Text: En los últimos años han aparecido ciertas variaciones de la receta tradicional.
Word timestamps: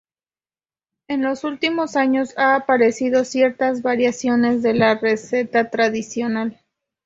En 1.07 1.21
los 1.21 1.43
últimos 1.43 1.95
años 1.95 2.35
han 2.35 2.59
aparecido 2.59 3.23
ciertas 3.23 3.83
variaciones 3.83 4.63
de 4.63 4.73
la 4.73 4.95
receta 4.95 5.69
tradicional. 5.69 6.59